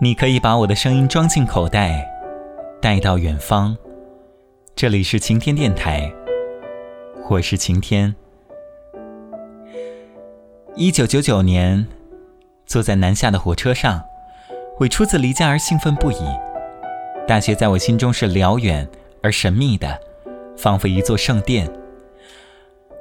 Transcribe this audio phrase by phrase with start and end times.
[0.00, 2.08] 你可以把我的声音装进口袋，
[2.80, 3.76] 带到远方。
[4.76, 6.08] 这里是晴天电台，
[7.28, 8.14] 我是晴天。
[10.76, 11.84] 一九九九年，
[12.64, 14.00] 坐在南下的火车上，
[14.78, 16.22] 为初次离家而兴奋不已。
[17.26, 18.88] 大学在我心中是辽远
[19.20, 20.00] 而神秘的，
[20.56, 21.68] 仿佛一座圣殿。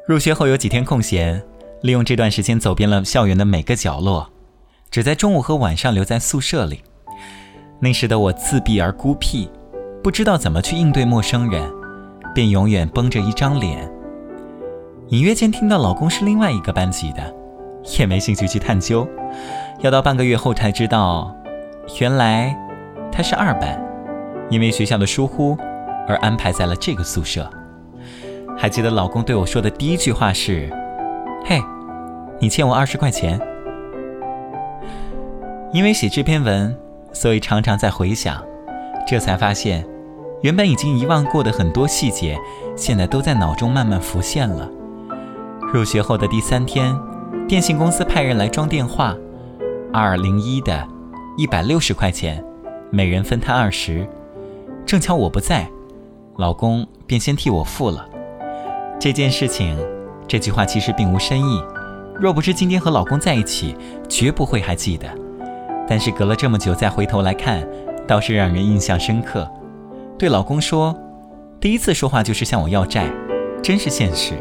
[0.07, 1.43] 入学后有几天空闲，
[1.81, 4.31] 利用这段时间走遍了校园的每个角落。
[4.89, 6.81] 只在中午和晚上留在宿舍里。
[7.79, 9.49] 那时的我自闭而孤僻，
[10.03, 11.61] 不知道怎么去应对陌生人，
[12.33, 13.87] 便永远绷着一张脸。
[15.09, 17.33] 隐约间听到老公是另外一个班级的，
[17.99, 19.07] 也没兴趣去探究。
[19.81, 21.35] 要到半个月后才知道，
[21.99, 22.57] 原来
[23.11, 23.79] 他是二班，
[24.49, 25.55] 因为学校的疏忽
[26.07, 27.49] 而安排在了这个宿舍。
[28.57, 30.69] 还记得老公对我说的第一句话是
[31.45, 31.61] ：“嘿，
[32.39, 33.39] 你欠我二十块钱。”
[35.73, 36.75] 因为写这篇文，
[37.11, 38.41] 所以常常在回想，
[39.05, 39.85] 这才发现，
[40.41, 42.39] 原本已经遗忘过的很多细节，
[42.75, 44.69] 现在都在脑中慢慢浮现了。
[45.73, 46.97] 入学后的第三天，
[47.49, 49.13] 电信公司派人来装电话，
[49.91, 50.87] 二零一的，
[51.35, 52.41] 一百六十块钱，
[52.89, 54.07] 每人分摊二十。
[54.85, 55.69] 正巧我不在，
[56.37, 58.07] 老公便先替我付了。
[58.97, 59.77] 这件事情，
[60.29, 61.61] 这句话其实并无深意，
[62.15, 63.75] 若不是今天和老公在一起，
[64.07, 65.26] 绝不会还记得。
[65.87, 67.65] 但是隔了这么久再回头来看，
[68.05, 69.49] 倒是让人印象深刻。
[70.19, 70.95] 对老公说，
[71.59, 73.09] 第一次说话就是向我要债，
[73.63, 74.33] 真是现实。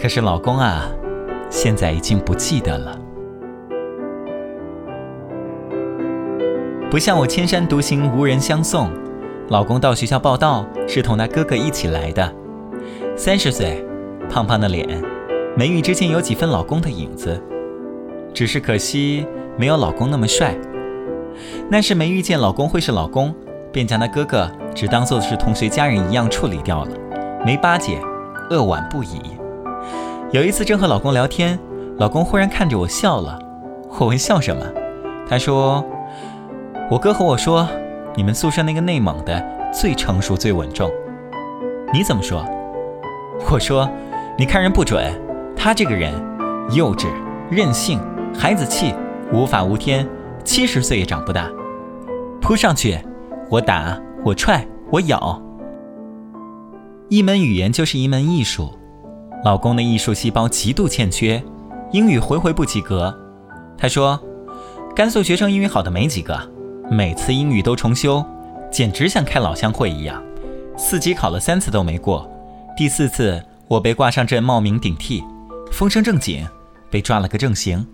[0.00, 0.88] 可是老公啊，
[1.50, 2.98] 现在已经不记得了。
[6.90, 8.90] 不像我千山独行无人相送，
[9.48, 12.34] 老公到学校报道是同他哥哥一起来的。
[13.14, 13.84] 三十岁，
[14.30, 14.88] 胖胖的脸，
[15.54, 17.40] 眉宇之间有几分老公的影子，
[18.32, 19.26] 只是可惜。
[19.60, 20.56] 没有老公那么帅，
[21.68, 23.34] 那是没遇见老公会是老公，
[23.70, 26.90] 便将他哥哥只当做是同学家人一样处理掉了，
[27.44, 27.98] 没巴结，
[28.48, 29.20] 扼腕不已。
[30.30, 31.58] 有一次正和老公聊天，
[31.98, 33.38] 老公忽然看着我笑了，
[33.98, 34.64] 我问笑什么，
[35.28, 35.84] 他说
[36.90, 37.68] ：“我哥和我说，
[38.16, 40.90] 你们宿舍那个内蒙的最成熟最稳重。”
[41.92, 42.42] 你怎么说？
[43.50, 43.86] 我说
[44.38, 45.12] ：“你看人不准，
[45.54, 46.14] 他这个人
[46.70, 47.08] 幼稚、
[47.50, 48.00] 任性、
[48.34, 48.94] 孩子气。”
[49.32, 50.08] 无法无天，
[50.44, 51.48] 七十岁也长不大。
[52.40, 52.98] 扑上去，
[53.48, 55.40] 我打，我踹，我咬。
[57.08, 58.76] 一门语言就是一门艺术。
[59.44, 61.42] 老公的艺术细胞极度欠缺，
[61.92, 63.16] 英语回回不及格。
[63.78, 64.20] 他说，
[64.96, 66.38] 甘肃学生英语好的没几个，
[66.90, 68.24] 每次英语都重修，
[68.70, 70.20] 简直像开老乡会一样。
[70.76, 72.28] 四级考了三次都没过，
[72.76, 75.22] 第四次我被挂上阵冒名顶替，
[75.70, 76.44] 风声正紧，
[76.90, 77.86] 被抓了个正形。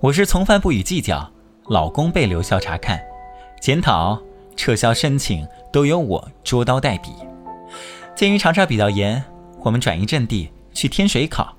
[0.00, 1.30] 我是从犯不予计较，
[1.68, 3.00] 老公被留校查看、
[3.60, 4.20] 检讨、
[4.56, 7.10] 撤销申请都由我捉刀代笔。
[8.14, 9.22] 鉴于查查比较严，
[9.60, 11.54] 我们转移阵地去天水考。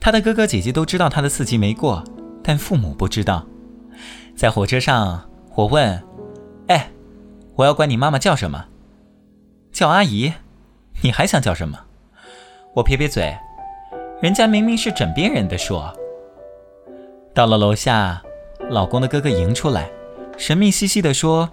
[0.00, 2.02] 他的哥哥姐姐都知道他的四级没过，
[2.42, 3.46] 但父母不知道。
[4.36, 6.02] 在火车上，我问
[6.68, 6.90] ：“哎，
[7.54, 8.66] 我要管你妈妈叫什么？
[9.72, 10.32] 叫阿姨？
[11.02, 11.78] 你还想叫什么？”
[12.74, 13.36] 我撇撇嘴
[14.20, 15.94] ：“人家明明是枕边人的说。”
[17.34, 18.22] 到了楼下，
[18.70, 19.90] 老公的哥哥迎出来，
[20.38, 21.50] 神秘兮兮地说：“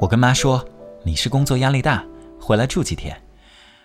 [0.00, 0.64] 我跟妈说，
[1.02, 2.02] 你是工作压力大，
[2.40, 3.14] 回来住几天。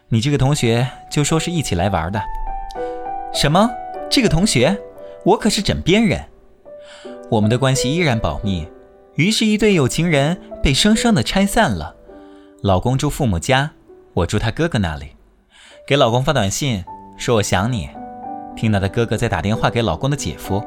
[0.08, 2.22] 你这个同学就说是一起来玩的。
[3.34, 3.70] 什么？
[4.10, 4.82] 这个同学？
[5.26, 6.24] 我可是枕边人。
[7.30, 8.66] 我们的关系依然保密。
[9.16, 11.94] 于是，一对有情人被生生的拆散了。
[12.62, 13.72] 老公住父母家，
[14.14, 15.18] 我住他哥哥那里。
[15.86, 16.86] 给老公发短信
[17.18, 17.90] 说我想你，
[18.56, 20.64] 听到他哥哥在打电话给老公的姐夫。”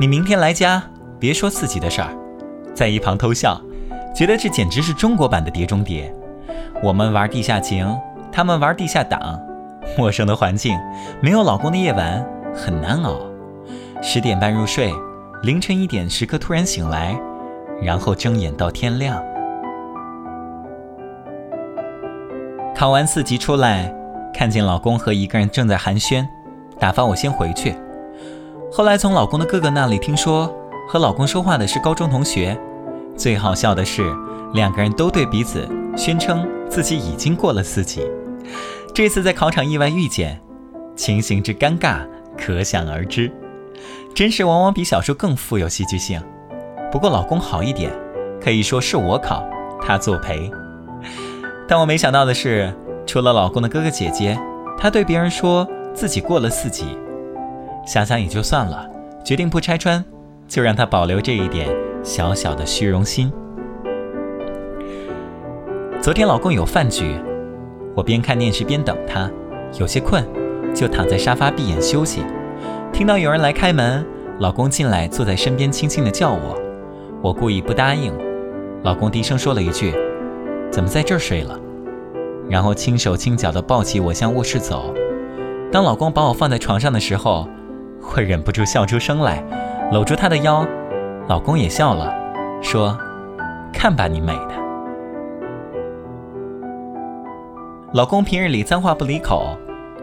[0.00, 0.80] 你明天来家，
[1.18, 2.16] 别说自己的事儿，
[2.72, 3.60] 在一旁偷笑，
[4.14, 6.14] 觉得这简直是中国版的《碟中谍》。
[6.80, 7.84] 我们玩地下情，
[8.30, 9.20] 他们玩地下党。
[9.96, 10.78] 陌生的环境，
[11.20, 13.18] 没有老公的夜晚很难熬。
[14.00, 14.94] 十点半入睡，
[15.42, 17.18] 凌晨一点时刻突然醒来，
[17.82, 19.20] 然后睁眼到天亮。
[22.72, 23.92] 考完四级出来，
[24.32, 26.24] 看见老公和一个人正在寒暄，
[26.78, 27.74] 打发我先回去。
[28.70, 30.52] 后来从老公的哥哥那里听说，
[30.88, 32.56] 和老公说话的是高中同学。
[33.16, 34.14] 最好笑的是，
[34.52, 35.66] 两个人都对彼此
[35.96, 38.02] 宣称自己已经过了四级。
[38.94, 40.38] 这次在考场意外遇见，
[40.94, 42.06] 情形之尴尬
[42.36, 43.32] 可想而知。
[44.14, 46.22] 真实往往比小说更富有戏剧性。
[46.92, 47.90] 不过老公好一点，
[48.40, 49.44] 可以说是我考，
[49.80, 50.50] 他作陪。
[51.66, 52.72] 但我没想到的是，
[53.06, 54.38] 除了老公的哥哥姐姐，
[54.78, 56.96] 他对别人说自己过了四级。
[57.88, 58.86] 想想也就算了，
[59.24, 60.04] 决定不拆穿，
[60.46, 63.32] 就让他保留这一点小小的虚荣心。
[65.98, 67.18] 昨天老公有饭局，
[67.94, 69.30] 我边看电视边等他，
[69.80, 70.22] 有些困，
[70.74, 72.22] 就躺在沙发闭眼休息。
[72.92, 74.04] 听到有人来开门，
[74.38, 76.60] 老公进来坐在身边，轻轻的叫我。
[77.22, 78.12] 我故意不答应，
[78.82, 79.94] 老公低声说了一句
[80.70, 81.58] ：“怎么在这儿睡了？”
[82.50, 84.94] 然后轻手轻脚地抱起我向卧室走。
[85.72, 87.48] 当老公把我放在床上的时候，
[88.08, 89.44] 会忍不住笑出声来，
[89.92, 90.66] 搂住她的腰。
[91.28, 92.10] 老公也笑了，
[92.62, 92.98] 说
[93.70, 94.56] ：“看把你美的。”
[97.92, 99.56] 老公平日里脏话不离口，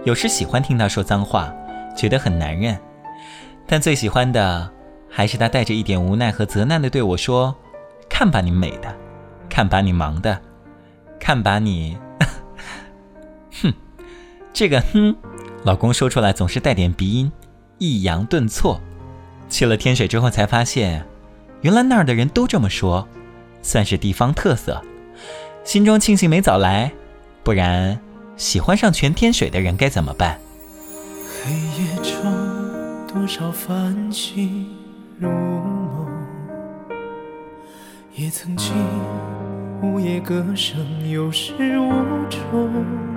[0.04, 1.52] 有时喜欢听他说脏话，
[1.98, 2.78] 觉得很男人。
[3.66, 4.70] 但最喜欢的，
[5.10, 7.56] 还是他带着一点无奈和责难的对我说
[8.08, 8.96] ：“看把你美的，
[9.50, 10.40] 看把你忙的，
[11.20, 11.98] 看把你……
[13.64, 13.74] 哼，
[14.54, 15.16] 这个哼，
[15.64, 17.32] 老公说出来总是带点鼻音，
[17.78, 18.80] 抑扬顿挫。
[19.50, 21.06] 去了天水之后才发现，
[21.62, 23.08] 原来那儿的人都这么说，
[23.62, 24.82] 算是地方特色。
[25.64, 26.92] 心中庆幸没早来。”
[27.44, 28.00] 不然，
[28.38, 30.40] 喜欢上全天水的人该怎么办？
[31.44, 34.68] 黑夜中，多少繁星
[35.20, 36.08] 如梦，
[38.16, 38.74] 也曾经
[39.84, 41.92] 午夜歌声有始无
[42.32, 43.15] 终。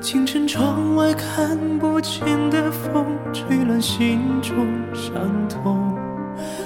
[0.00, 4.54] 清晨窗外看不见的风，吹乱心中
[4.94, 5.14] 伤
[5.48, 5.98] 痛。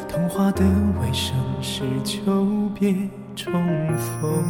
[0.09, 0.63] 童话的
[1.01, 2.21] 尾声是久
[2.79, 2.95] 别
[3.35, 3.53] 重
[3.97, 4.45] 逢。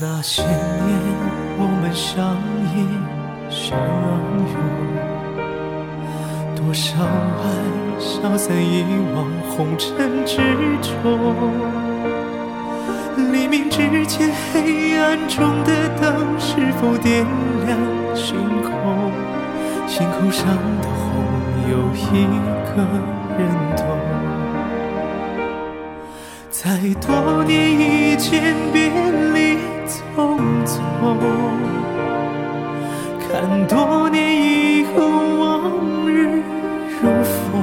[0.00, 0.54] 那些年，
[1.58, 2.36] 我们相
[2.72, 2.86] 依
[3.50, 3.78] 相
[4.52, 4.56] 拥，
[6.54, 7.44] 多少爱
[7.98, 8.84] 消散遗
[9.14, 10.36] 忘红尘之
[10.80, 11.85] 中。
[13.46, 17.24] 黎明之前，黑暗中的灯是否点
[17.64, 17.78] 亮
[18.12, 19.12] 星空？
[19.86, 20.44] 心口上
[20.82, 21.22] 的红，
[21.70, 22.26] 有一
[22.66, 22.82] 个
[23.38, 23.40] 人
[23.76, 23.86] 懂。
[26.50, 26.60] 在
[27.06, 28.90] 多年以前，别
[29.32, 29.58] 离。
[29.86, 30.74] 匆匆，
[33.20, 35.06] 看多年以后
[35.38, 35.54] 往
[36.10, 36.42] 日
[37.00, 37.54] 如风，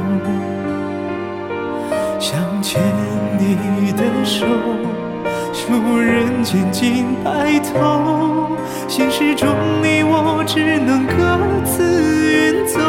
[2.18, 2.82] 想牵
[3.38, 4.46] 你的手，
[5.66, 8.50] 出人间尽白头，
[8.90, 9.48] 现实中
[9.82, 11.14] 你我只能各
[11.64, 12.82] 自远走，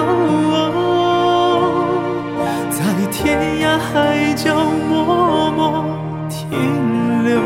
[2.70, 2.82] 在
[3.12, 4.56] 天涯海角
[4.88, 5.84] 默默
[6.28, 7.40] 停留。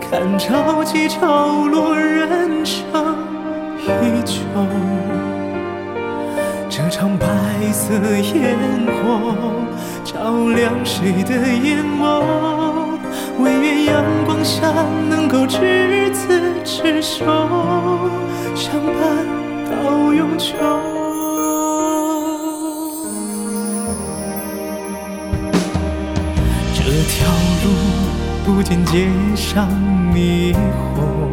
[0.00, 2.78] 看潮起潮落，人生
[3.80, 4.38] 依旧。
[6.70, 7.26] 这场白
[7.72, 7.92] 色
[8.34, 8.56] 烟
[8.86, 9.20] 火，
[10.04, 10.14] 照
[10.54, 12.22] 亮谁的眼眸？
[15.46, 17.24] 执子之手，
[18.54, 19.26] 相伴
[19.70, 20.54] 到永久。
[26.74, 27.26] 这条
[27.64, 27.66] 路。
[28.44, 29.06] 不见街
[29.36, 29.68] 上
[30.12, 31.32] 霓虹，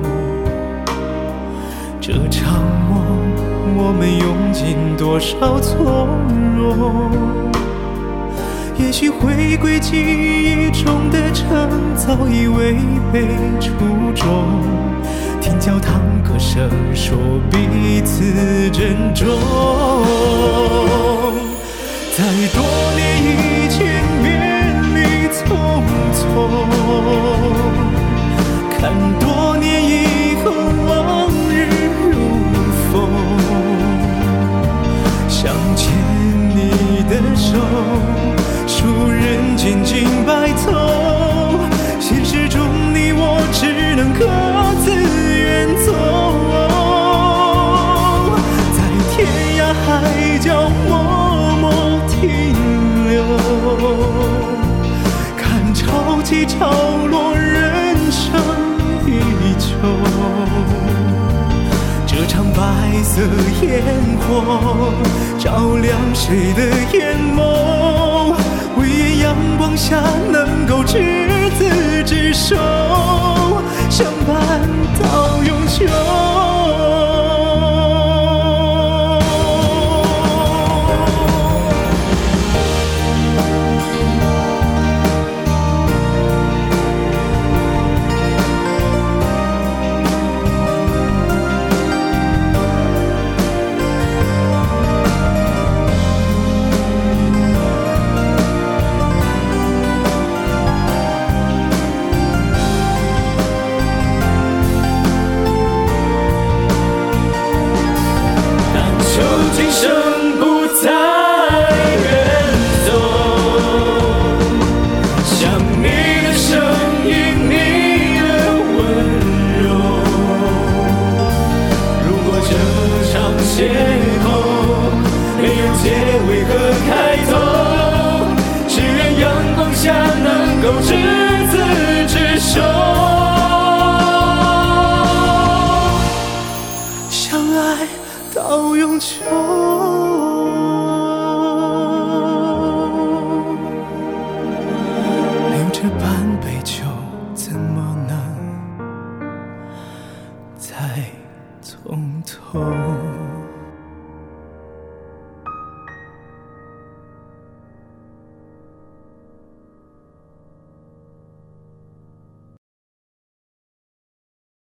[1.99, 3.01] 这场梦，
[3.75, 5.75] 我们用尽多少从
[6.55, 7.49] 容？
[8.79, 12.77] 也许回归记忆中的城，早已违
[13.11, 13.27] 背
[13.59, 13.69] 初
[14.15, 14.63] 衷。
[15.41, 17.17] 听教堂歌声，说
[17.51, 18.23] 彼此
[18.71, 19.27] 珍重。
[22.17, 22.23] 在
[22.53, 22.63] 多
[22.95, 24.27] 年以前，别
[24.95, 25.37] 离匆
[26.15, 26.17] 匆。
[28.79, 28.79] 看
[29.19, 29.78] 多年
[62.91, 63.21] 白色
[63.61, 63.83] 烟
[64.17, 64.91] 火
[65.37, 68.33] 照亮谁的眼眸？
[68.79, 70.97] 唯愿阳光下能够执
[71.51, 72.55] 子之手，
[73.91, 74.59] 相伴
[74.99, 75.85] 到永久。